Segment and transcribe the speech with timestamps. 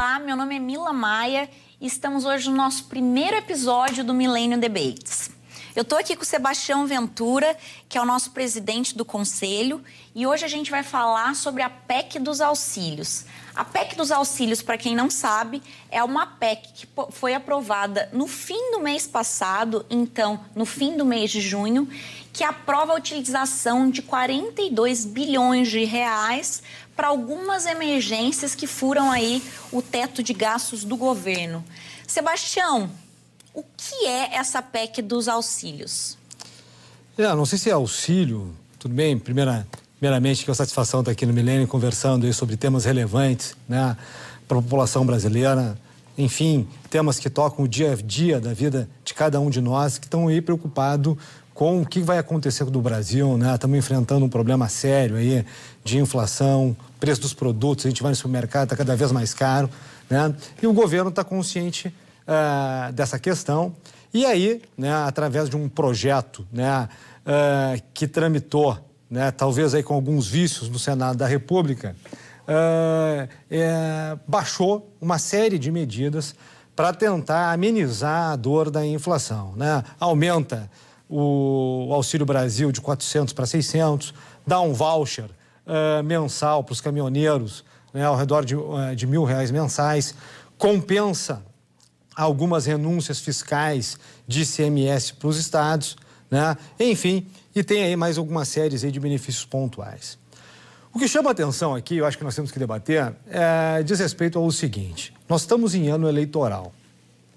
[0.00, 4.60] Olá, meu nome é Mila Maia e estamos hoje no nosso primeiro episódio do Millennium
[4.60, 5.28] Debates.
[5.74, 7.56] Eu estou aqui com o Sebastião Ventura,
[7.88, 9.82] que é o nosso presidente do conselho,
[10.14, 13.24] e hoje a gente vai falar sobre a PEC dos auxílios.
[13.56, 18.28] A PEC dos auxílios, para quem não sabe, é uma PEC que foi aprovada no
[18.28, 21.88] fim do mês passado, então, no fim do mês de junho,
[22.38, 26.62] que aprova a utilização de 42 bilhões de reais
[26.94, 31.64] para algumas emergências que furam aí o teto de gastos do governo.
[32.06, 32.88] Sebastião,
[33.52, 36.16] o que é essa PEC dos auxílios?
[37.18, 39.66] É, não sei se é auxílio, tudo bem, primeira,
[39.98, 43.96] primeiramente que é a satisfação estar aqui no Milênio conversando sobre temas relevantes né,
[44.46, 45.76] para a população brasileira,
[46.16, 49.98] enfim, temas que tocam o dia a dia da vida de cada um de nós
[49.98, 51.16] que estão aí preocupados
[51.58, 53.52] com o que vai acontecer do Brasil, né?
[53.52, 55.44] Estamos enfrentando um problema sério aí
[55.82, 59.68] de inflação, preço dos produtos, a gente vai no supermercado, está cada vez mais caro,
[60.08, 60.32] né?
[60.62, 63.74] E o governo está consciente uh, dessa questão.
[64.14, 66.88] E aí, né, através de um projeto né,
[67.26, 68.78] uh, que tramitou,
[69.10, 71.96] né, talvez aí com alguns vícios no Senado da República,
[72.44, 76.36] uh, é, baixou uma série de medidas
[76.76, 79.54] para tentar amenizar a dor da inflação.
[79.56, 79.82] Né?
[79.98, 80.70] Aumenta
[81.08, 84.12] o Auxílio Brasil de 400 para 600,
[84.46, 89.24] dá um voucher uh, mensal para os caminhoneiros, né, ao redor de, uh, de mil
[89.24, 90.14] reais mensais,
[90.56, 91.42] compensa
[92.14, 95.96] algumas renúncias fiscais de ICMS para os estados,
[96.28, 96.56] né?
[96.78, 100.18] enfim, e tem aí mais algumas séries aí de benefícios pontuais.
[100.92, 104.36] O que chama atenção aqui, eu acho que nós temos que debater, é, diz respeito
[104.38, 106.72] ao seguinte: nós estamos em ano eleitoral,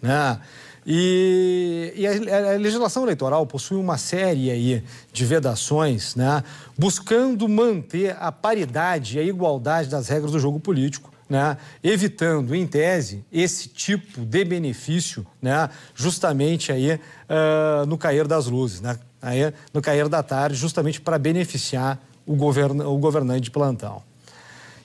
[0.01, 0.39] né?
[0.85, 6.43] E, e a, a, legislação eleitoral possui uma série aí de vedações, né,
[6.77, 12.65] buscando manter a paridade e a igualdade das regras do jogo político, né, evitando, em
[12.65, 19.53] tese, esse tipo de benefício, né, justamente aí uh, no cair das luzes, né, aí,
[19.71, 24.01] no cair da tarde, justamente para beneficiar o, govern, o governante de plantão.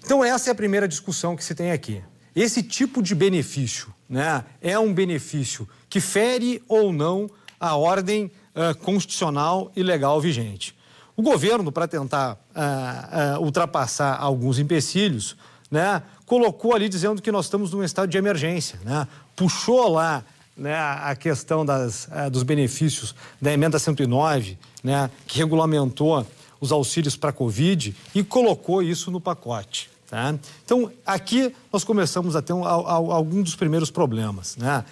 [0.04, 2.00] Então, essa é a primeira discussão que se tem aqui.
[2.34, 8.76] Esse tipo de benefício né, é um benefício que fere ou não a ordem uh,
[8.78, 10.74] constitucional e legal vigente.
[11.16, 15.36] O governo, para tentar uh, uh, ultrapassar alguns empecilhos,
[15.70, 18.78] né, colocou ali dizendo que nós estamos num estado de emergência.
[18.84, 20.22] Né, puxou lá
[20.56, 26.26] né, a questão das, dos benefícios da emenda 109, né, que regulamentou
[26.60, 29.91] os auxílios para a Covid e colocou isso no pacote.
[30.08, 30.34] Tá?
[30.64, 34.56] Então, aqui nós começamos a ter um, algum dos primeiros problemas.
[34.56, 34.84] Né?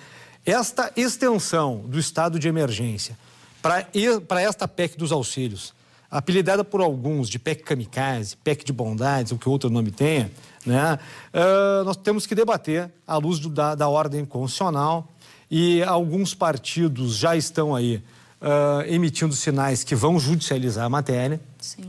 [0.44, 3.16] Esta extensão do estado de emergência
[3.62, 5.72] para esta PEC dos auxílios,
[6.10, 10.30] apelidada por alguns de PEC kamikaze, PEC de bondades, o que outro nome tenha,
[10.66, 10.98] né?
[11.32, 15.08] Uh, nós temos que debater à luz do, da, da, ordem constitucional
[15.50, 18.02] e alguns partidos já estão aí
[18.40, 21.40] uh, emitindo sinais que vão judicializar a matéria,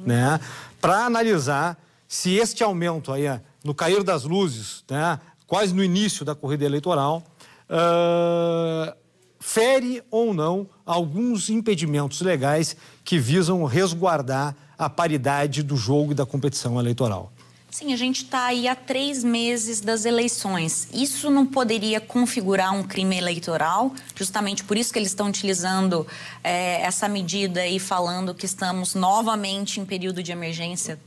[0.05, 0.39] né?
[0.79, 1.77] Para analisar
[2.07, 3.25] se este aumento aí,
[3.63, 7.23] no cair das luzes, né, quase no início da corrida eleitoral,
[7.69, 8.95] uh,
[9.39, 16.25] fere ou não alguns impedimentos legais que visam resguardar a paridade do jogo e da
[16.25, 17.31] competição eleitoral.
[17.69, 20.87] Sim, a gente está aí há três meses das eleições.
[20.93, 23.93] Isso não poderia configurar um crime eleitoral?
[24.15, 26.07] Justamente por isso que eles estão utilizando
[26.41, 30.97] é, essa medida e falando que estamos novamente em período de emergência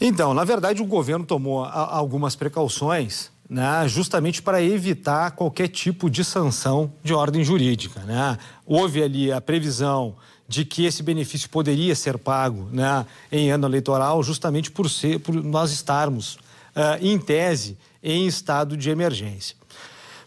[0.00, 6.24] então, na verdade, o governo tomou algumas precauções né, justamente para evitar qualquer tipo de
[6.24, 8.00] sanção de ordem jurídica.
[8.00, 8.38] Né?
[8.66, 10.16] Houve ali a previsão
[10.46, 15.34] de que esse benefício poderia ser pago né, em ano eleitoral, justamente por, ser, por
[15.34, 16.34] nós estarmos,
[16.74, 19.56] uh, em tese, em estado de emergência.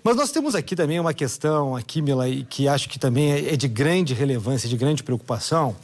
[0.04, 3.68] Mas nós temos aqui também uma questão, aqui, Mila, que acho que também é, de
[3.68, 5.76] grande relevância, de grande preocupação,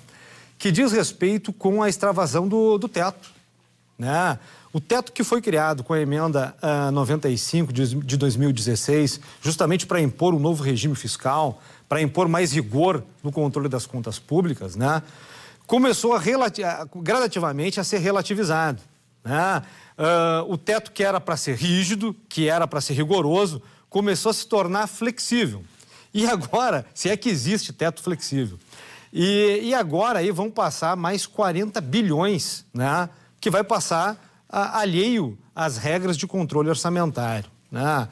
[0.57, 3.31] que diz respeito com a extravasão do, do teto.
[3.99, 4.39] Né?
[4.73, 9.85] O teto que foi criado com a emenda uh, ah, 95 de, de 2016, justamente
[9.85, 14.75] para impor um novo regime fiscal, para impor mais rigor no controle das contas públicas,
[14.75, 15.03] né?
[15.67, 16.21] começou a
[16.95, 18.81] gradativamente a ser relativizado.
[19.23, 19.61] Né?
[19.97, 24.33] Uh, o teto que era para ser rígido, que era para ser rigoroso, começou a
[24.33, 25.63] se tornar flexível.
[26.13, 28.59] E agora, se é que existe teto flexível.
[29.11, 33.09] E, e agora aí vão passar mais 40 bilhões, né?
[33.39, 37.49] que vai passar alheio às regras de controle orçamentário.
[37.71, 38.07] Né?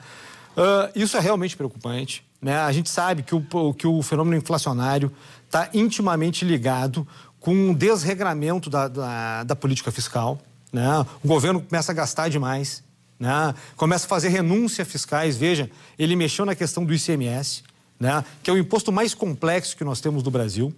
[0.57, 2.25] Uh, isso é realmente preocupante.
[2.41, 2.57] Né?
[2.57, 5.11] A gente sabe que o, que o fenômeno inflacionário
[5.45, 7.07] está intimamente ligado
[7.39, 10.39] com o desregramento da, da, da política fiscal.
[10.73, 10.87] Né?
[11.23, 12.83] O governo começa a gastar demais.
[13.19, 13.53] né?
[13.75, 15.37] começa a fazer renúncia fiscais.
[15.37, 17.63] Veja, ele mexeu na questão do ICMS,
[17.99, 18.23] né?
[18.41, 20.73] que é o imposto mais complexo que nós temos no Brasil.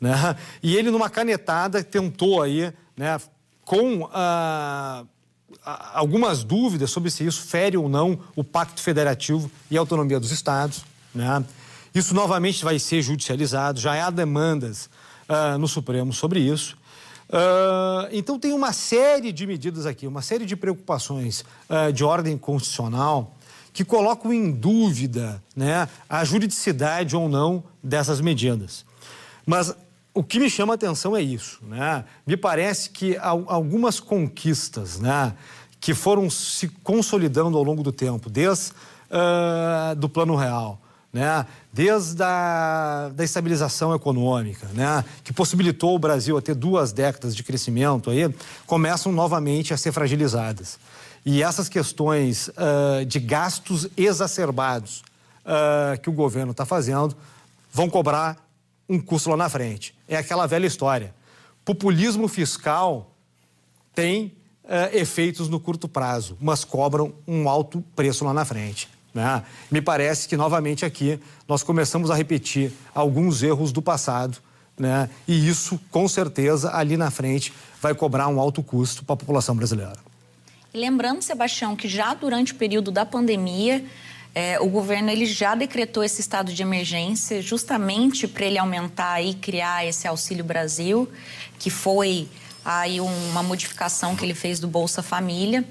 [0.00, 0.36] Né?
[0.62, 3.18] E ele, numa canetada, tentou aí, né,
[3.70, 5.04] com ah,
[5.94, 10.32] algumas dúvidas sobre se isso fere ou não o Pacto Federativo e a autonomia dos
[10.32, 10.84] Estados.
[11.14, 11.44] Né?
[11.94, 14.90] Isso novamente vai ser judicializado, já há demandas
[15.28, 16.76] uh, no Supremo sobre isso.
[17.28, 22.36] Uh, então, tem uma série de medidas aqui, uma série de preocupações uh, de ordem
[22.36, 23.36] constitucional
[23.72, 28.84] que colocam em dúvida né, a juridicidade ou não dessas medidas.
[29.46, 29.72] Mas
[30.12, 31.60] o que me chama a atenção é isso.
[31.62, 32.04] Né?
[32.26, 35.34] Me parece que algumas conquistas né,
[35.80, 40.80] que foram se consolidando ao longo do tempo, desde uh, do Plano Real,
[41.12, 41.46] né?
[41.72, 45.04] desde a da estabilização econômica, né?
[45.22, 48.32] que possibilitou o Brasil a ter duas décadas de crescimento, aí,
[48.66, 50.78] começam novamente a ser fragilizadas.
[51.24, 55.02] E essas questões uh, de gastos exacerbados
[55.44, 57.14] uh, que o governo está fazendo
[57.72, 58.49] vão cobrar
[58.90, 59.94] um custo lá na frente.
[60.08, 61.14] É aquela velha história.
[61.64, 63.14] Populismo fiscal
[63.94, 64.34] tem
[64.64, 68.88] uh, efeitos no curto prazo, mas cobram um alto preço lá na frente.
[69.14, 69.44] Né?
[69.70, 74.38] Me parece que, novamente, aqui nós começamos a repetir alguns erros do passado,
[74.76, 75.08] né?
[75.28, 79.54] e isso, com certeza, ali na frente, vai cobrar um alto custo para a população
[79.54, 79.98] brasileira.
[80.74, 83.84] lembrando, Sebastião, que já durante o período da pandemia,
[84.34, 89.34] é, o governo ele já decretou esse estado de emergência justamente para ele aumentar e
[89.34, 91.10] criar esse Auxílio Brasil,
[91.58, 92.28] que foi
[92.64, 95.64] aí uma modificação que ele fez do Bolsa Família.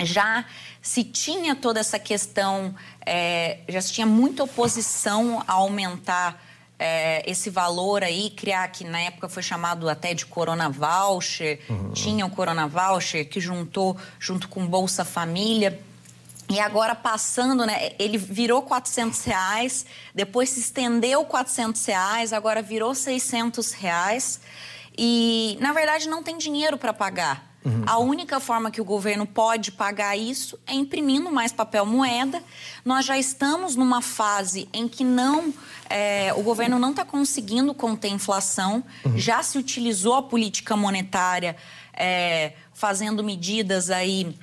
[0.00, 0.44] Já
[0.80, 2.74] se tinha toda essa questão,
[3.04, 6.40] é, já se tinha muita oposição a aumentar
[6.78, 11.92] é, esse valor aí, criar que na época foi chamado até de Corona Voucher, uhum.
[11.92, 15.80] tinha o Corona Voucher que juntou junto com Bolsa Família.
[16.50, 17.92] E agora passando, né?
[17.98, 19.84] Ele virou 400 reais,
[20.14, 24.40] depois se estendeu 400 reais, agora virou 600 reais.
[24.96, 27.46] E, na verdade, não tem dinheiro para pagar.
[27.64, 27.82] Uhum.
[27.86, 32.42] A única forma que o governo pode pagar isso é imprimindo mais papel moeda.
[32.84, 35.52] Nós já estamos numa fase em que não
[35.90, 38.82] é, o governo não está conseguindo conter a inflação.
[39.04, 39.18] Uhum.
[39.18, 41.56] Já se utilizou a política monetária
[41.92, 44.34] é, fazendo medidas aí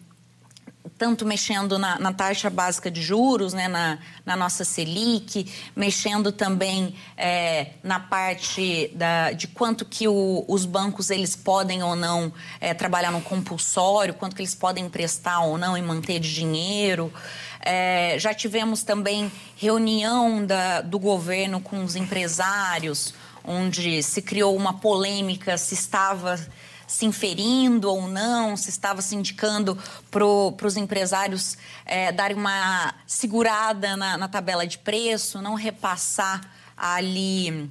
[0.98, 6.96] tanto mexendo na, na, taxa básica de juros, né, na, na nossa Selic, mexendo também
[7.18, 12.74] é, na parte da, de quanto que o, os bancos eles podem ou não é,
[12.74, 17.12] trabalhar no compulsório, quanto que eles podem emprestar ou não e manter de dinheiro.
[17.60, 24.74] É, já tivemos também reunião da, do governo com os empresários, onde se criou uma
[24.74, 26.40] polêmica se estava
[26.88, 29.78] se inferindo ou não, se estava se indicando
[30.12, 36.42] para os empresários é, darem uma segurada na, na tabela de preço, não repassar
[36.78, 37.70] ali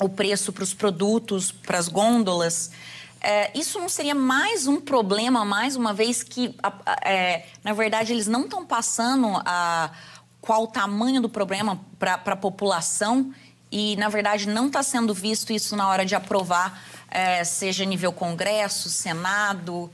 [0.00, 2.70] o preço para os produtos, para as gôndolas.
[3.20, 6.56] É, isso não seria mais um problema, mais uma vez que,
[7.04, 9.90] é, na verdade, eles não estão passando a,
[10.40, 13.32] qual o tamanho do problema para a população
[13.72, 18.12] e, na verdade, não está sendo visto isso na hora de aprovar é, seja nível
[18.12, 19.90] Congresso, Senado?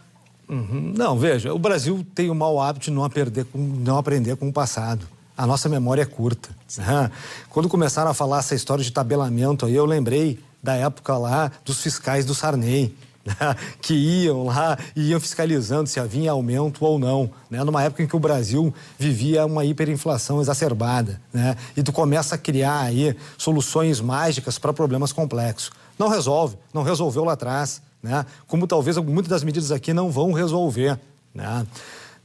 [0.48, 0.92] Uhum.
[0.96, 4.48] Não, veja, o Brasil tem o mau hábito de não aprender com, não aprender com
[4.48, 5.06] o passado.
[5.36, 6.48] A nossa memória é curta.
[6.76, 7.10] Né?
[7.50, 11.80] Quando começaram a falar essa história de tabelamento aí, eu lembrei da época lá dos
[11.80, 12.94] fiscais do Sarney.
[13.80, 17.62] Que iam lá e iam fiscalizando se havia aumento ou não, né?
[17.64, 21.56] numa época em que o Brasil vivia uma hiperinflação exacerbada, né?
[21.76, 25.70] e tu começa a criar aí soluções mágicas para problemas complexos.
[25.98, 28.24] Não resolve, não resolveu lá atrás, né?
[28.46, 30.98] Como talvez muitas das medidas aqui não vão resolver,
[31.34, 31.66] né?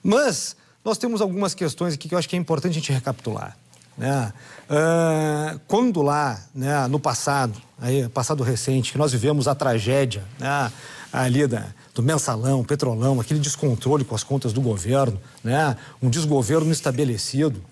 [0.04, 0.56] Mas
[0.86, 3.58] nós temos algumas questões aqui que eu acho que é importante a gente recapitular.
[3.98, 4.34] Né?
[4.70, 10.72] Uh, quando lá, né, no passado, aí, passado recente, que nós vivemos a tragédia né,
[11.12, 16.72] ali da, do mensalão, petrolão, aquele descontrole com as contas do governo, né, um desgoverno
[16.72, 17.64] estabelecido,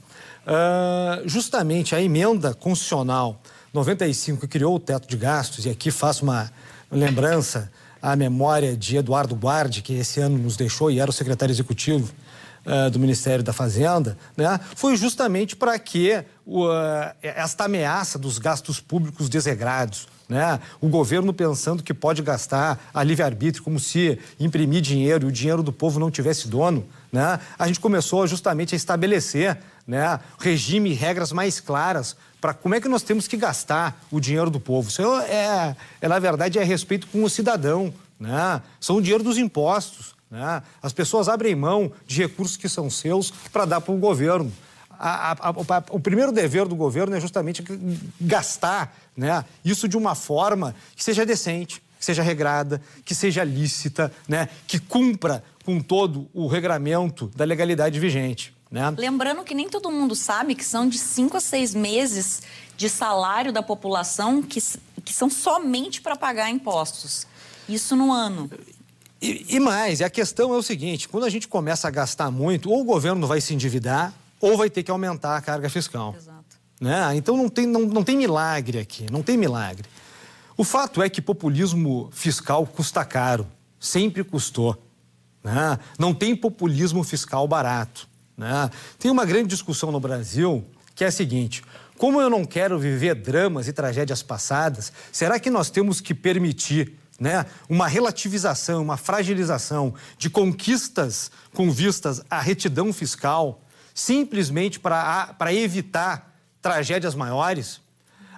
[0.46, 3.40] uh, justamente a emenda constitucional
[3.74, 6.52] 95 que criou o teto de gastos, e aqui faço uma
[6.92, 11.54] lembrança à memória de Eduardo Guardi, que esse ano nos deixou e era o secretário
[11.54, 12.12] executivo
[12.66, 16.64] uh, do Ministério da Fazenda, né, foi justamente para que uh,
[17.22, 23.64] esta ameaça dos gastos públicos desregrados, né, o governo pensando que pode gastar a livre-arbítrio,
[23.64, 27.80] como se imprimir dinheiro e o dinheiro do povo não tivesse dono, né, a gente
[27.80, 33.04] começou justamente a estabelecer né, regime e regras mais claras para como é que nós
[33.04, 34.90] temos que gastar o dinheiro do povo.
[34.90, 38.62] Isso é, é, é na verdade, é respeito com o cidadão, né?
[38.80, 40.64] São o dinheiro dos impostos, Né?
[40.82, 44.52] As pessoas abrem mão de recursos que são seus para dar para o governo.
[44.90, 47.64] A, a, a, o primeiro dever do governo é justamente
[48.20, 54.14] gastar né, isso de uma forma que seja decente, que seja regrada, que seja lícita,
[54.28, 58.56] né, que cumpra com todo o regramento da legalidade vigente.
[58.70, 58.94] Né?
[58.98, 62.44] Lembrando que nem todo mundo sabe que são de cinco a seis meses
[62.78, 64.62] de salário da população que,
[65.04, 67.28] que são somente para pagar impostos.
[67.68, 68.50] Isso no ano.
[69.22, 72.70] E, e mais, a questão é o seguinte: quando a gente começa a gastar muito,
[72.70, 76.16] ou o governo vai se endividar, ou vai ter que aumentar a carga fiscal.
[76.18, 76.42] Exato.
[76.80, 77.16] Né?
[77.16, 79.88] Então não tem, não, não tem milagre aqui, não tem milagre.
[80.58, 83.48] O fato é que populismo fiscal custa caro,
[83.80, 84.82] sempre custou.
[85.44, 85.78] Né?
[85.98, 88.08] Não tem populismo fiscal barato.
[88.36, 88.70] Né?
[88.98, 91.64] Tem uma grande discussão no Brasil que é a seguinte:
[91.98, 96.98] como eu não quero viver dramas e tragédias passadas, será que nós temos que permitir
[97.22, 103.62] né, uma relativização, uma fragilização de conquistas com vistas à retidão fiscal?
[103.94, 107.82] simplesmente para evitar tragédias maiores?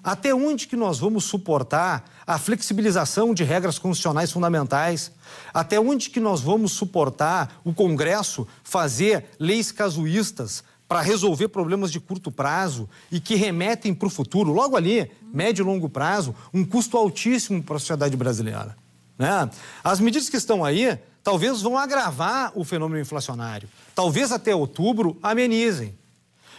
[0.04, 5.12] Até onde que nós vamos suportar a flexibilização de regras constitucionais fundamentais?
[5.54, 10.62] Até onde que nós vamos suportar o Congresso fazer leis casuístas
[10.94, 15.64] para resolver problemas de curto prazo e que remetem para o futuro, logo ali, médio
[15.64, 18.78] e longo prazo, um custo altíssimo para a sociedade brasileira?
[19.18, 19.50] Né?
[19.84, 23.68] As medidas que estão aí talvez vão agravar o fenômeno inflacionário.
[23.96, 25.98] Talvez até outubro amenizem.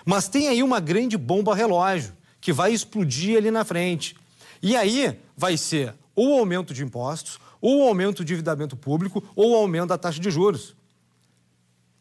[0.04, 4.16] Mas tem aí uma grande bomba relógio que vai explodir ali na frente.
[4.60, 9.90] E aí vai ser ou aumento de impostos, ou aumento do endividamento público, ou aumento
[9.90, 10.74] da taxa de juros.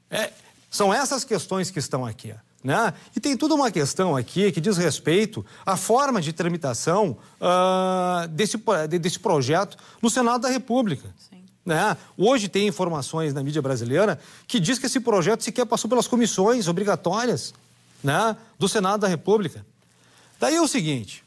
[0.09, 0.31] É,
[0.73, 2.33] são essas questões que estão aqui.
[2.63, 2.93] Né?
[3.15, 8.57] E tem toda uma questão aqui que diz respeito à forma de tramitação uh, desse,
[8.99, 11.13] desse projeto no Senado da República.
[11.29, 11.43] Sim.
[11.63, 11.95] Né?
[12.17, 16.67] Hoje tem informações na mídia brasileira que diz que esse projeto sequer passou pelas comissões
[16.67, 17.53] obrigatórias
[18.03, 18.35] né?
[18.57, 19.63] do Senado da República.
[20.39, 21.23] Daí é o seguinte,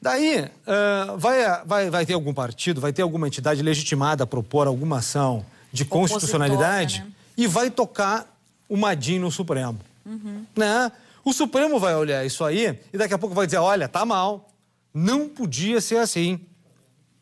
[0.00, 4.68] daí uh, vai, vai, vai ter algum partido, vai ter alguma entidade legitimada a propor
[4.68, 7.12] alguma ação de constitucionalidade né?
[7.36, 8.30] e vai tocar
[8.70, 9.78] o Madinho no Supremo.
[10.06, 10.46] Uhum.
[10.56, 10.90] Né?
[11.24, 14.48] O Supremo vai olhar isso aí e daqui a pouco vai dizer, olha, tá mal,
[14.94, 16.40] não podia ser assim.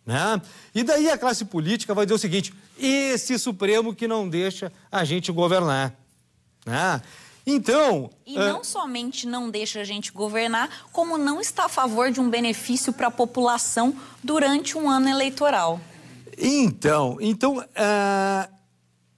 [0.06, 0.40] Né?
[0.74, 5.04] E daí a classe política vai dizer o seguinte: esse Supremo que não deixa a
[5.04, 5.94] gente governar.
[6.64, 7.02] Né?
[7.46, 8.10] Então.
[8.26, 12.28] E não somente não deixa a gente governar, como não está a favor de um
[12.28, 15.80] benefício para a população durante um ano eleitoral.
[16.36, 18.57] Então, então uh,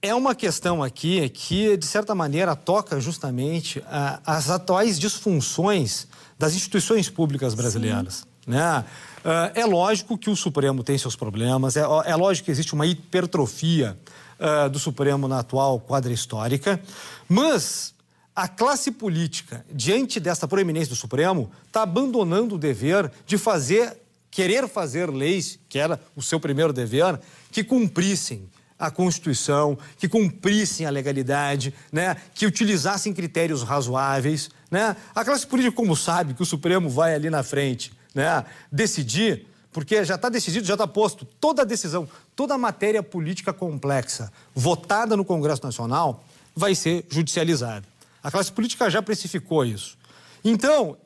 [0.01, 3.83] é uma questão aqui que, de certa maneira, toca justamente uh,
[4.25, 6.07] as atuais disfunções
[6.39, 8.25] das instituições públicas brasileiras.
[8.47, 8.83] Né?
[9.23, 12.87] Uh, é lógico que o Supremo tem seus problemas, é, é lógico que existe uma
[12.87, 13.95] hipertrofia
[14.39, 16.81] uh, do Supremo na atual quadra histórica,
[17.29, 17.93] mas
[18.35, 23.95] a classe política, diante dessa proeminência do Supremo, está abandonando o dever de fazer,
[24.31, 27.19] querer fazer leis, que era o seu primeiro dever,
[27.51, 28.49] que cumprissem
[28.81, 34.49] a Constituição, que cumprissem a legalidade, né, que utilizassem critérios razoáveis.
[34.71, 34.95] Né?
[35.13, 40.03] A classe política, como sabe que o Supremo vai ali na frente né, decidir, porque
[40.03, 45.63] já está decidido, já está posto toda decisão, toda matéria política complexa votada no Congresso
[45.63, 46.23] Nacional
[46.55, 47.85] vai ser judicializada.
[48.23, 49.95] A classe política já precificou isso.
[50.43, 50.97] Então,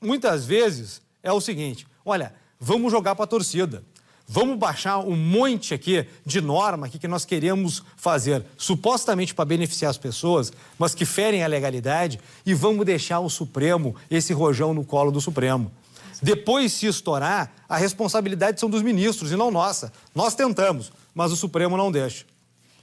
[0.00, 3.84] muitas vezes é o seguinte: olha, vamos jogar para a torcida.
[4.32, 9.98] Vamos baixar um monte aqui de norma que nós queremos fazer, supostamente para beneficiar as
[9.98, 15.10] pessoas, mas que ferem a legalidade, e vamos deixar o Supremo, esse rojão no colo
[15.10, 15.72] do Supremo.
[16.22, 19.92] Depois, se estourar, a responsabilidade são dos ministros e não nossa.
[20.14, 22.24] Nós tentamos, mas o Supremo não deixa.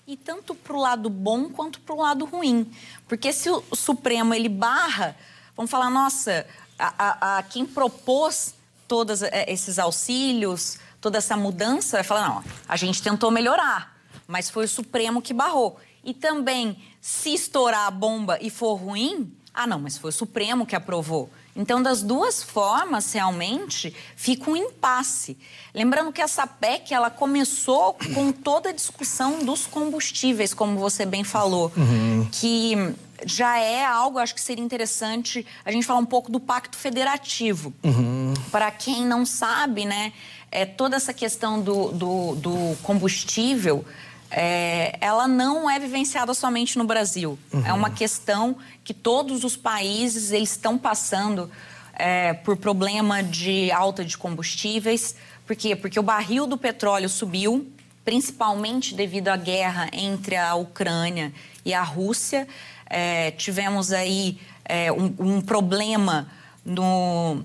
[0.06, 2.70] E tanto para o lado bom quanto para o lado ruim.
[3.08, 5.16] Porque se o Supremo ele barra,
[5.56, 6.46] vamos falar, nossa,
[6.78, 8.54] a, a, a quem propôs
[8.86, 14.50] todos eh, esses auxílios, toda essa mudança, vai falar, não, a gente tentou melhorar, mas
[14.50, 15.80] foi o Supremo que barrou.
[16.04, 20.66] E também, se estourar a bomba e for ruim, ah, não, mas foi o Supremo
[20.66, 21.30] que aprovou.
[21.56, 25.36] Então, das duas formas, realmente, fica um impasse.
[25.74, 31.24] Lembrando que essa PEC, ela começou com toda a discussão dos combustíveis, como você bem
[31.24, 32.28] falou, uhum.
[32.32, 32.94] que
[33.26, 37.74] já é algo, acho que seria interessante a gente falar um pouco do Pacto Federativo.
[37.84, 38.34] Uhum.
[38.52, 40.14] Para quem não sabe, né,
[40.52, 43.86] é, toda essa questão do, do, do combustível
[44.30, 47.38] é, ela não é vivenciada somente no Brasil.
[47.54, 47.66] Uhum.
[47.66, 51.50] É uma questão que todos os países eles estão passando
[51.94, 55.16] é, por problema de alta de combustíveis.
[55.46, 55.76] Por quê?
[55.76, 57.72] Porque o barril do petróleo subiu
[58.04, 61.34] principalmente devido à guerra entre a Ucrânia
[61.66, 62.48] e a Rússia.
[62.90, 66.28] É, tivemos aí é, um, um, problema
[66.66, 67.44] no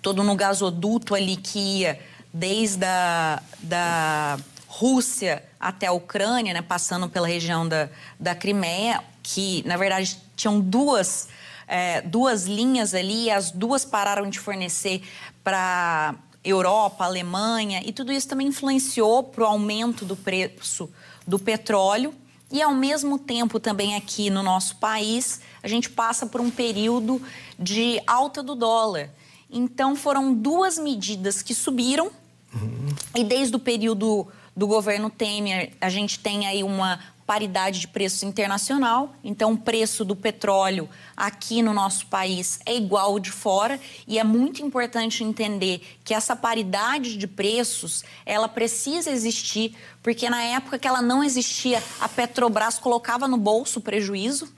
[0.00, 2.00] todo no gasoduto ali que ia
[2.32, 9.62] desde a da Rússia até a Ucrânia, né, passando pela região da, da Crimeia, que
[9.66, 11.28] na verdade tinham duas
[11.66, 15.02] é, duas linhas ali, as duas pararam de fornecer
[15.44, 20.90] para Europa, Alemanha, e tudo isso também influenciou para o aumento do preço
[21.26, 22.14] do petróleo.
[22.50, 27.20] E, ao mesmo tempo, também aqui no nosso país, a gente passa por um período
[27.58, 29.10] de alta do dólar.
[29.50, 32.10] Então, foram duas medidas que subiram,
[32.54, 32.88] uhum.
[33.14, 34.26] e desde o período
[34.56, 36.98] do governo Temer, a gente tem aí uma
[37.28, 39.14] paridade de preços internacional.
[39.22, 44.18] Então, o preço do petróleo aqui no nosso país é igual ao de fora e
[44.18, 50.78] é muito importante entender que essa paridade de preços, ela precisa existir, porque na época
[50.78, 54.50] que ela não existia, a Petrobras colocava no bolso o prejuízo.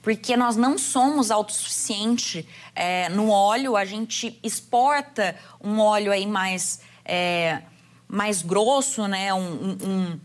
[0.00, 6.80] Porque nós não somos autossuficientes é, no óleo, a gente exporta um óleo aí mais,
[7.04, 7.62] é,
[8.08, 9.34] mais grosso, né?
[9.34, 10.20] um, um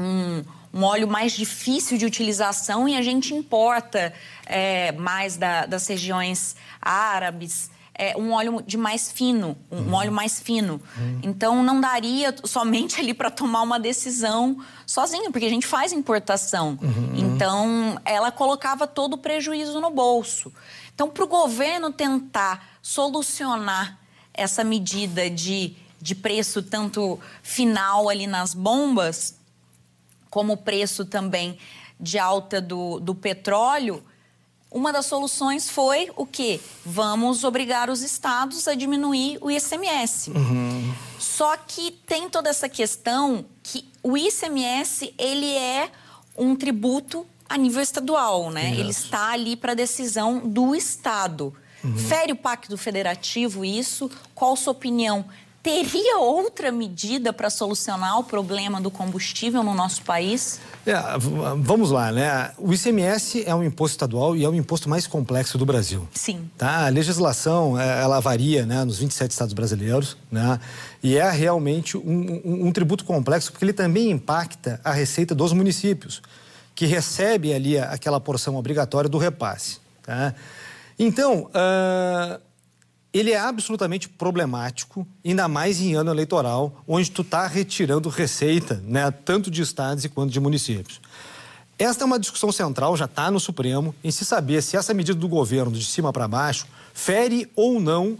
[0.00, 4.12] um óleo mais difícil de utilização e a gente importa
[4.46, 7.70] é, mais da, das regiões árabes.
[7.92, 10.80] É, um óleo de mais fino, um, óleo mais fino.
[10.96, 11.20] Uhum.
[11.22, 16.78] Então não daria somente ali para tomar uma decisão sozinho, porque a gente faz importação.
[16.80, 17.12] Uhum.
[17.14, 20.50] Então ela colocava todo o prejuízo no bolso.
[20.94, 23.98] Então para o governo tentar solucionar
[24.32, 29.39] essa medida de, de preço tanto final ali nas bombas,
[30.30, 31.58] como o preço também
[31.98, 34.02] de alta do, do petróleo,
[34.70, 36.60] uma das soluções foi o quê?
[36.86, 40.30] Vamos obrigar os estados a diminuir o ICMS.
[40.30, 40.94] Uhum.
[41.18, 45.90] Só que tem toda essa questão que o ICMS ele é
[46.36, 48.72] um tributo a nível estadual, né?
[48.76, 51.52] Ele está ali para decisão do estado.
[51.82, 51.96] Uhum.
[51.96, 54.08] Fere o Pacto Federativo isso?
[54.36, 55.24] Qual a sua opinião?
[55.62, 60.58] Teria outra medida para solucionar o problema do combustível no nosso país?
[60.86, 60.94] É,
[61.58, 62.50] vamos lá, né?
[62.56, 66.08] O ICMS é um imposto estadual e é o imposto mais complexo do Brasil.
[66.14, 66.50] Sim.
[66.56, 66.86] Tá?
[66.86, 70.58] A legislação, é, ela varia né, nos 27 estados brasileiros, né?
[71.02, 75.52] E é realmente um, um, um tributo complexo porque ele também impacta a receita dos
[75.52, 76.22] municípios,
[76.74, 79.78] que recebe ali aquela porção obrigatória do repasse.
[80.02, 80.34] Tá?
[80.98, 82.49] Então, uh
[83.12, 89.10] ele é absolutamente problemático, ainda mais em ano eleitoral, onde tu está retirando receita, né,
[89.10, 91.00] tanto de estados quanto de municípios.
[91.78, 95.18] Esta é uma discussão central, já está no Supremo, em se saber se essa medida
[95.18, 98.18] do governo, de cima para baixo, fere ou não uh,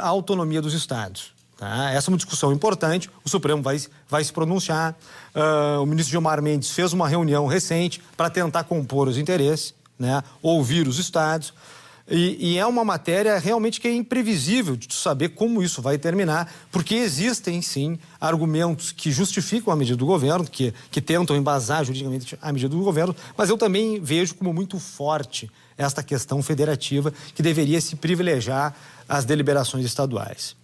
[0.00, 1.34] a autonomia dos estados.
[1.58, 1.90] Tá?
[1.90, 4.94] Essa é uma discussão importante, o Supremo vai, vai se pronunciar.
[5.34, 10.22] Uh, o ministro Gilmar Mendes fez uma reunião recente para tentar compor os interesses, né,
[10.40, 11.52] ouvir os estados.
[12.10, 16.52] E, e, é uma matéria realmente que é imprevisível de saber como isso vai terminar,
[16.70, 22.36] porque existem, sim, argumentos que justificam a medida do governo, que, que tentam embasar juridicamente
[22.42, 27.42] a medida do governo, mas eu também vejo como muito forte esta questão federativa que
[27.42, 28.76] deveria se privilegiar
[29.08, 30.54] as deliberações estaduais.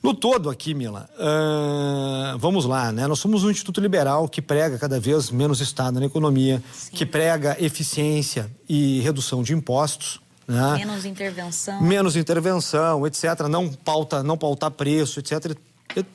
[0.00, 3.08] No todo aqui, Mila, uh, vamos lá, né?
[3.08, 6.92] Nós somos um instituto liberal que prega cada vez menos Estado na economia, Sim.
[6.92, 10.74] que prega eficiência e redução de impostos, né?
[10.76, 11.82] Menos intervenção.
[11.82, 13.24] Menos intervenção, etc.
[13.50, 15.56] Não pauta, não pautar preço, etc.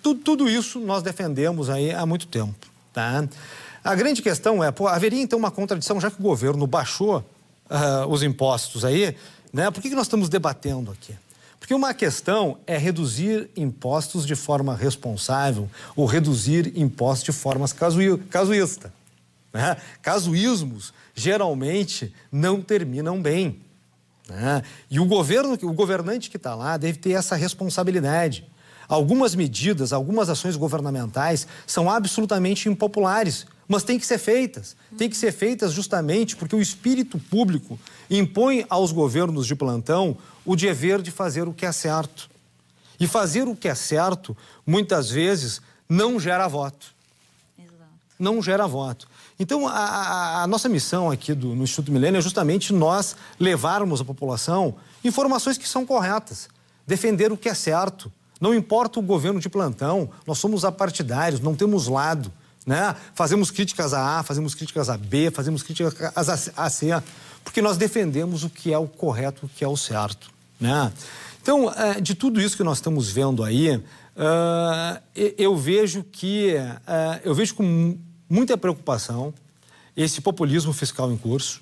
[0.01, 2.55] Tudo, tudo isso nós defendemos aí há muito tempo.
[2.93, 3.27] Tá?
[3.83, 8.07] A grande questão é, pô, haveria então uma contradição, já que o governo baixou uh,
[8.07, 9.15] os impostos aí,
[9.51, 9.69] né?
[9.71, 11.15] Por que, que nós estamos debatendo aqui?
[11.59, 17.65] Porque uma questão é reduzir impostos de forma responsável ou reduzir impostos de forma
[18.29, 18.91] casuísta.
[19.53, 19.77] Né?
[20.01, 23.61] Casuísmos geralmente não terminam bem.
[24.31, 24.63] Né?
[24.89, 28.45] E o governo, o governante que está lá deve ter essa responsabilidade.
[28.87, 34.75] Algumas medidas, algumas ações governamentais são absolutamente impopulares, mas têm que ser feitas.
[34.97, 40.55] Têm que ser feitas justamente porque o espírito público impõe aos governos de plantão o
[40.55, 42.29] dever de fazer o que é certo.
[42.99, 46.93] E fazer o que é certo, muitas vezes, não gera voto.
[47.57, 47.91] Exato.
[48.19, 49.09] Não gera voto.
[49.41, 54.05] Então, a, a, nossa missão aqui do, no Instituto Milênio é justamente nós levarmos à
[54.05, 56.47] população informações que são corretas,
[56.85, 58.11] defender o que é certo.
[58.39, 62.31] Não importa o governo de plantão, nós somos apartidários, não temos lado.
[62.67, 62.95] Né?
[63.15, 67.01] Fazemos críticas a A, fazemos críticas a B, fazemos críticas a C,
[67.43, 70.29] porque nós defendemos o que é o correto, o que é o certo.
[70.59, 70.93] Né?
[71.41, 75.01] Então, é, de tudo isso que nós estamos vendo aí, uh,
[75.35, 77.97] eu vejo que uh, eu vejo com
[78.31, 79.33] muita preocupação
[79.95, 81.61] esse populismo fiscal em curso.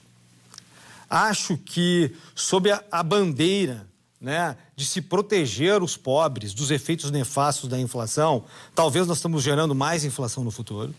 [1.10, 3.88] Acho que sob a, a bandeira
[4.21, 8.43] né, de se proteger os pobres dos efeitos nefastos da inflação,
[8.75, 10.93] talvez nós estamos gerando mais inflação no futuro.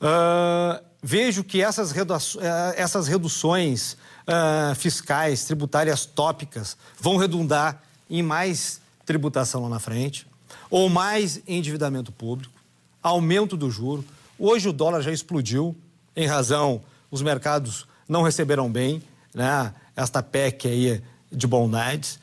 [0.00, 8.20] Uh, vejo que essas, redu eh, essas reduções uh, fiscais, tributárias tópicas, vão redundar em
[8.20, 10.26] mais tributação lá na frente,
[10.68, 12.52] ou mais endividamento público,
[13.00, 14.04] aumento do juro.
[14.44, 15.72] Hoje o dólar já explodiu,
[16.16, 19.00] em razão, os mercados não receberam bem
[19.32, 22.18] né, esta PEC aí de bondades.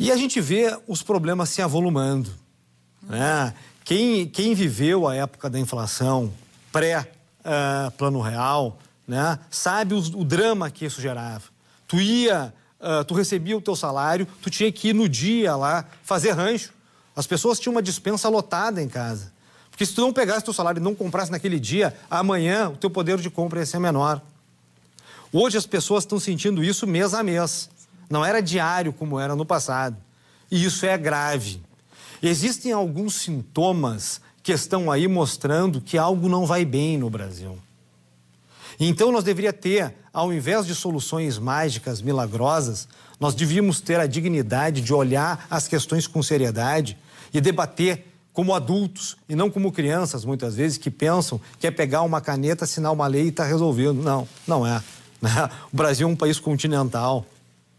[0.00, 2.28] E a gente vê os problemas se avolumando.
[3.04, 3.54] Né?
[3.84, 6.32] Quem, quem viveu a época da inflação,
[6.72, 11.44] pré-plano uh, real, né, sabe o, o, drama que isso gerava.
[11.86, 15.84] Tu ia, uh, tu recebia o teu salário, tu tinha que ir no dia lá
[16.02, 16.72] fazer rancho.
[17.14, 19.37] As pessoas tinham uma dispensa lotada em casa.
[19.78, 22.90] Porque se tu não pegasse teu salário e não comprasse naquele dia, amanhã o teu
[22.90, 24.20] poder de compra ia ser menor.
[25.32, 27.70] Hoje as pessoas estão sentindo isso mês a mês.
[28.10, 29.96] Não era diário como era no passado.
[30.50, 31.62] E isso é grave.
[32.20, 37.56] Existem alguns sintomas que estão aí mostrando que algo não vai bem no Brasil.
[38.80, 42.88] Então nós deveríamos ter, ao invés de soluções mágicas, milagrosas,
[43.20, 46.98] nós devíamos ter a dignidade de olhar as questões com seriedade
[47.32, 48.07] e debater
[48.38, 52.64] como adultos e não como crianças, muitas vezes, que pensam que é pegar uma caneta,
[52.64, 53.94] assinar uma lei e está resolvido.
[53.94, 54.80] Não, não é.
[55.20, 55.50] Né?
[55.72, 57.26] O Brasil é um país continental.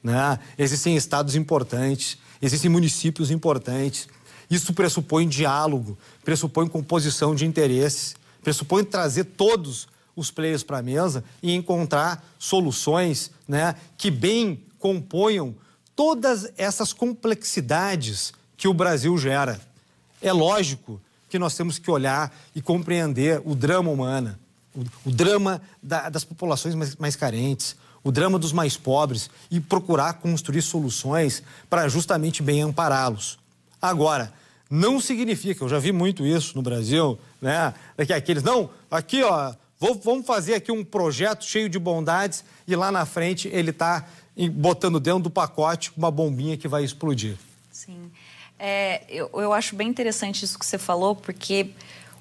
[0.03, 0.37] Né?
[0.57, 4.09] Existem estados importantes, existem municípios importantes.
[4.51, 11.23] Isso pressupõe diálogo, pressupõe composição de interesses, pressupõe trazer todos os players para a mesa
[11.41, 15.55] e encontrar soluções né, que bem componham
[15.95, 19.68] todas essas complexidades que o Brasil gera.
[20.21, 24.37] É lógico que nós temos que olhar e compreender o drama humano,
[24.75, 29.59] o, o drama da, das populações mais, mais carentes, o drama dos mais pobres e
[29.59, 33.37] procurar construir soluções para justamente bem ampará-los.
[33.81, 34.33] Agora,
[34.69, 37.73] não significa, eu já vi muito isso no Brasil, né?
[37.97, 42.75] Daqui aqueles, não, aqui ó, vou, vamos fazer aqui um projeto cheio de bondades e
[42.75, 44.05] lá na frente ele está
[44.53, 47.37] botando dentro do pacote uma bombinha que vai explodir.
[47.71, 48.11] Sim.
[48.59, 51.69] É, eu, eu acho bem interessante isso que você falou, porque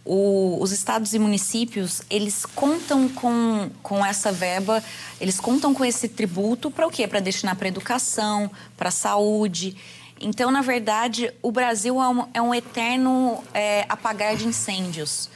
[0.04, 4.82] o, os estados e municípios, eles contam com, com essa verba,
[5.20, 7.06] eles contam com esse tributo para o quê?
[7.06, 9.76] Para destinar para educação, para saúde.
[10.20, 15.28] Então, na verdade, o Brasil é um, é um eterno é, apagar de incêndios.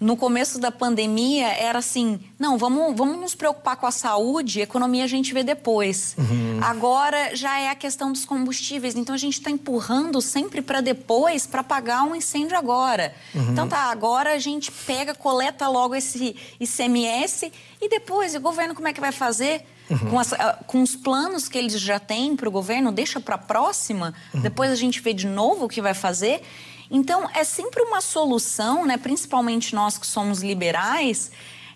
[0.00, 5.04] No começo da pandemia, era assim: não, vamos, vamos nos preocupar com a saúde, economia
[5.04, 6.16] a gente vê depois.
[6.16, 6.58] Uhum.
[6.62, 11.46] Agora já é a questão dos combustíveis, então a gente está empurrando sempre para depois
[11.46, 13.14] para apagar um incêndio agora.
[13.34, 13.52] Uhum.
[13.52, 18.88] Então tá, agora a gente pega, coleta logo esse ICMS e depois, o governo como
[18.88, 19.66] é que vai fazer?
[19.90, 19.98] Uhum.
[20.10, 23.34] Com, as, ah, com, os planos que eles já têm para o governo, deixa para
[23.34, 24.40] a próxima, uhum.
[24.40, 26.42] depois a gente vê de novo o que vai fazer.
[26.90, 31.30] Então, é sempre uma solução, né, principalmente nós que somos liberais,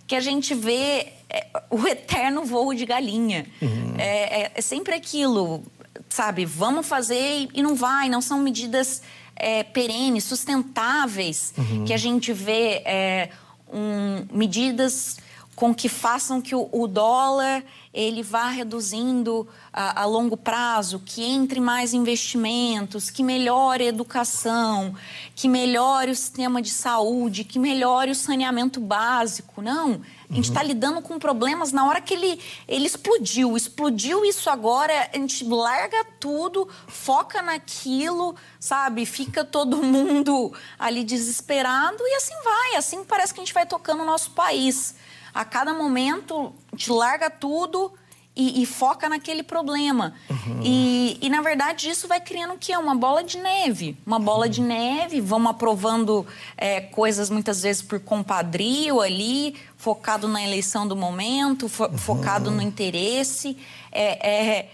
[0.06, 3.46] que a gente vê é, o eterno voo de galinha.
[3.62, 3.94] Uhum.
[3.96, 5.62] É, é, é, sempre aquilo,
[6.08, 6.44] sabe?
[6.44, 9.02] Vamos fazer e não vai, não são medidas
[9.36, 11.84] é, perenes, sustentáveis, uhum.
[11.84, 13.30] que a gente vê é,
[13.72, 15.18] um, medidas
[15.54, 17.62] com que façam que o, o dólar
[17.92, 24.96] ele vá reduzindo a, a, longo prazo, que entre mais investimentos, que melhore a educação,
[25.36, 29.62] que melhore o sistema de saúde, que melhore o saneamento básico.
[29.62, 30.66] Não, a gente está uhum.
[30.66, 33.56] lidando com problemas na hora que ele, ele explodiu.
[33.56, 39.06] Explodiu isso agora, a gente larga tudo, foca naquilo, sabe?
[39.06, 42.74] Fica todo mundo ali desesperado e assim vai.
[42.74, 44.96] Assim parece que a gente vai tocando o nosso país
[45.34, 47.92] a cada momento te larga tudo
[48.36, 50.14] e, e foca naquele problema.
[50.28, 50.60] Uhum.
[50.62, 52.76] E, e, na verdade, isso vai criando o quê?
[52.76, 53.96] Uma bola de neve.
[54.04, 54.50] Uma bola uhum.
[54.50, 60.96] de neve, vamos aprovando é, coisas muitas vezes por compadrio ali, focado na eleição do
[60.96, 61.98] momento, fo uhum.
[61.98, 63.56] focado no interesse.
[63.92, 64.70] É, é,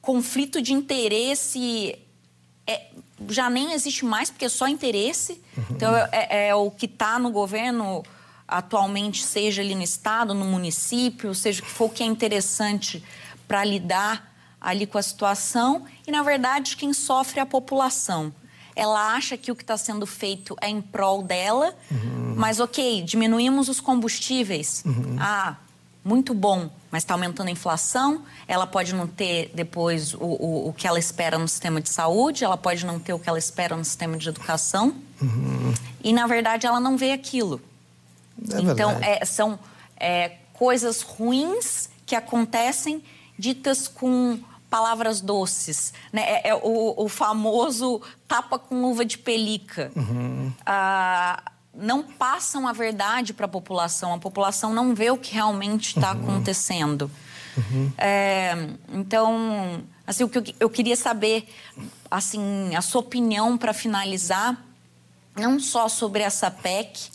[0.00, 1.98] conflito de interesse
[2.66, 2.86] é,
[3.28, 5.42] já nem existe mais, porque é só interesse.
[5.56, 5.64] Uhum.
[5.70, 8.04] Então, é, é, é o que está no governo
[8.50, 13.02] atualmente, seja ali no estado, no município, seja o que for que é interessante
[13.46, 15.86] para lidar ali com a situação.
[16.06, 18.32] E, na verdade, quem sofre é a população.
[18.74, 22.34] Ela acha que o que está sendo feito é em prol dela, uhum.
[22.36, 24.82] mas ok, diminuímos os combustíveis.
[24.84, 25.16] Uhum.
[25.18, 25.56] Ah,
[26.04, 30.72] muito bom, mas está aumentando a inflação, ela pode não ter depois o, o, o,
[30.72, 33.76] que ela espera no sistema de saúde, ela pode não ter o que ela espera
[33.76, 34.94] no sistema de educação.
[35.20, 35.74] Uhum.
[36.02, 37.60] E, na verdade, ela não vê aquilo.
[38.52, 39.58] É então, é, são
[39.96, 43.02] é, coisas ruins que acontecem
[43.38, 45.92] ditas com palavras doces.
[46.12, 46.22] Né?
[46.22, 49.90] É, é o, o, famoso tapa com luva de pelica.
[49.96, 50.52] Uhum.
[50.64, 51.42] Ah,
[51.74, 54.14] não passam a verdade para a população.
[54.14, 56.22] A população não vê o que realmente está uhum.
[56.22, 57.10] acontecendo.
[57.56, 57.92] Uhum.
[57.98, 61.48] É, então, assim, o que eu, eu, queria saber,
[62.10, 64.56] assim, a sua opinião para finalizar,
[65.34, 67.10] não só sobre essa PEC,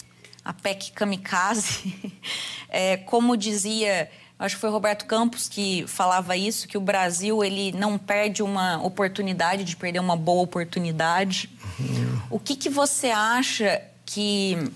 [0.45, 2.13] a PEC kamikaze,
[2.69, 7.71] é, como dizia, acho que foi Roberto Campos que falava isso, que o Brasil ele
[7.71, 11.49] não perde uma oportunidade de perder uma boa oportunidade.
[12.29, 14.71] O que, que você acha que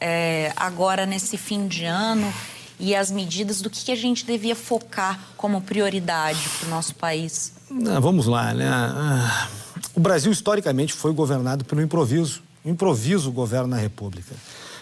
[0.00, 2.32] é, agora nesse fim de ano
[2.78, 6.94] e as medidas do que, que a gente devia focar como prioridade para o nosso
[6.94, 7.54] país?
[7.88, 8.68] Ah, vamos lá, né?
[8.70, 9.48] Ah,
[9.94, 12.40] o Brasil historicamente foi governado pelo improviso.
[12.64, 14.34] O improviso governa a República.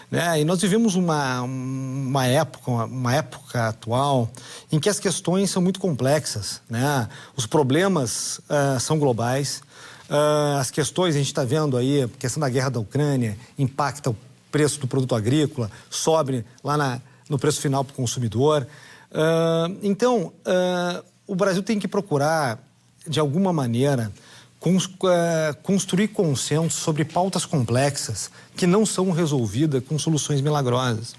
[0.09, 0.41] Né?
[0.41, 4.29] E nós vivemos uma, uma época, uma época atual
[4.71, 7.09] em que as questões são muito complexas, né?
[7.35, 9.61] Os problemas uh, são globais,
[10.09, 14.09] uh, as questões a gente está vendo aí, a questão da guerra da Ucrânia impacta
[14.09, 14.17] o
[14.49, 18.65] preço do produto agrícola, sobe lá na, no preço final para o consumidor.
[19.11, 20.31] Uh, então,
[21.25, 22.59] o Brasil tem que procurar,
[23.05, 24.11] de alguma maneira,
[25.63, 31.15] construir consenso sobre pautas complexas que não são resolvidas com soluções milagrosas.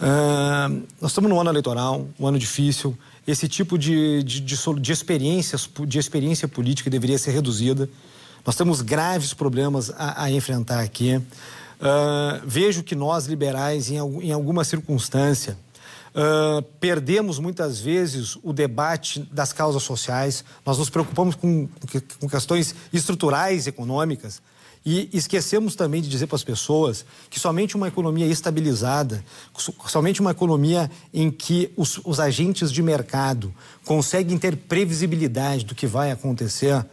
[0.00, 2.96] Uh, nós estamos no ano eleitoral, um ano difícil.
[3.26, 7.88] Esse tipo de, de, de, de, experiências, de experiência política deveria ser reduzida.
[8.44, 11.16] Nós temos graves problemas a, a enfrentar aqui.
[11.16, 15.58] Uh, vejo que nós, liberais, em, em alguma circunstância,
[16.80, 21.68] Perdemos muitas vezes o debate das causas sociais, nós nos preocupamos com,
[22.18, 24.40] com questões estruturais econômicas
[24.86, 29.22] e esquecemos também de dizer para as pessoas que somente uma economia estabilizada,
[29.88, 33.52] somente uma economia em que os, os agentes de mercado
[33.84, 36.86] conseguem ter previsibilidade do que vai acontecer,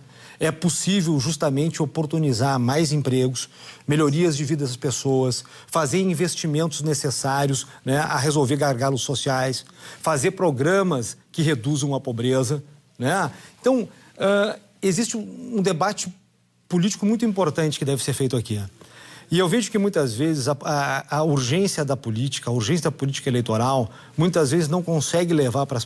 [0.44, 3.48] é possível justamente oportunizar mais empregos,
[3.88, 9.66] melhorias de vida das pessoas, fazer investimentos necessários né, a resolver gargalos sociais,
[10.02, 12.62] fazer programas que reduzam a pobreza.
[13.00, 13.32] Né?
[13.62, 16.14] Então, uh, existe um, um debate
[16.68, 18.62] político muito importante que deve ser feito aqui.
[19.34, 22.92] E eu vejo que muitas vezes a, a, a, urgência da política, a urgência da
[22.92, 25.80] política eleitoral, muitas vezes não consegue levar para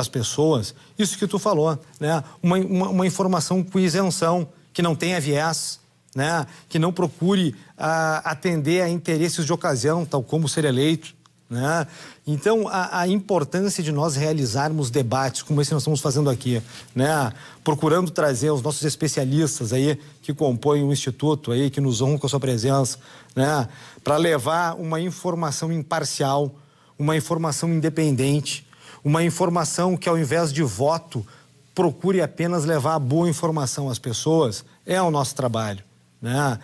[0.00, 2.22] as pessoas isso que tu falou, né?
[2.40, 5.80] Uma, uma, uma, informação com isenção, que não tenha viés,
[6.14, 6.46] né?
[6.68, 11.12] Que não procure a, atender a interesses de ocasião, tal como ser eleito.
[11.52, 11.86] Né?
[12.26, 16.62] Então, a, a, importância de nós realizarmos debates como esse que nós estamos fazendo aqui,
[16.94, 17.30] né?
[17.62, 22.26] procurando trazer os nossos especialistas aí que compõem o Instituto, aí, que nos honram com
[22.26, 22.96] a sua presença,
[23.36, 23.68] né?
[24.02, 26.50] para levar uma informação imparcial,
[26.98, 28.66] uma informação independente,
[29.04, 31.26] uma informação que, ao invés de voto,
[31.74, 35.84] procure apenas levar a boa informação às pessoas, é o nosso trabalho.
[36.18, 36.58] Né?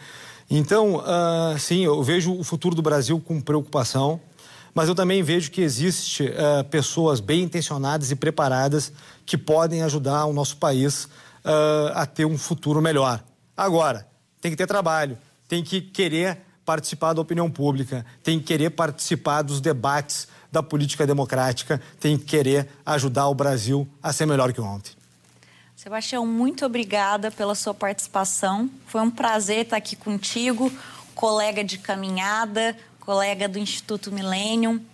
[0.50, 4.18] Então, uh, sim, eu vejo o futuro do Brasil com preocupação
[4.74, 8.92] mas eu também vejo que existe uh, pessoas bem intencionadas e preparadas
[9.24, 13.22] que podem ajudar o nosso país uh, a ter um futuro melhor.
[13.56, 14.06] Agora,
[14.40, 19.42] tem que ter trabalho, tem que querer participar da opinião pública, tem que querer participar
[19.42, 24.60] dos debates da política democrática, tem que querer ajudar o Brasil a ser melhor que
[24.60, 24.92] ontem.
[25.74, 28.68] Sebastião, muito obrigada pela sua participação.
[28.86, 30.72] Foi um prazer estar aqui contigo,
[31.14, 32.76] colega de caminhada,
[33.08, 34.84] colega do Instituto Millennium.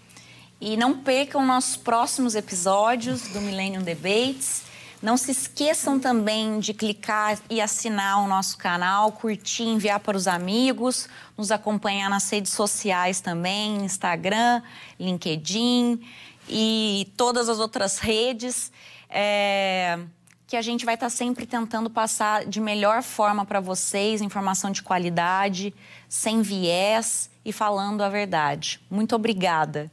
[0.60, 4.62] E não percam nossos próximos episódios do Millennium Debates.
[5.02, 10.28] Não se esqueçam também de clicar e assinar o nosso canal, curtir, enviar para os
[10.28, 14.62] amigos, nos acompanhar nas redes sociais também, Instagram,
[14.98, 16.00] LinkedIn
[16.48, 18.70] e todas as outras redes.
[19.10, 19.98] É
[20.46, 24.82] que a gente vai estar sempre tentando passar de melhor forma para vocês, informação de
[24.82, 25.74] qualidade,
[26.06, 28.80] sem viés e falando a verdade.
[28.90, 29.90] Muito obrigada.